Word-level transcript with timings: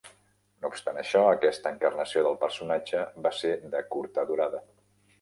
No 0.63 0.71
obstant 0.71 0.97
això, 1.01 1.21
aquesta 1.33 1.75
encarnació 1.75 2.25
del 2.31 2.41
personatge 2.47 3.07
va 3.27 3.37
ser 3.45 3.55
de 3.77 3.87
curta 3.95 4.29
durada. 4.35 4.69